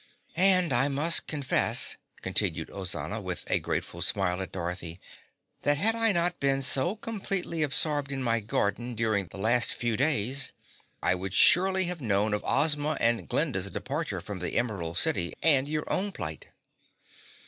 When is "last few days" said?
9.37-10.53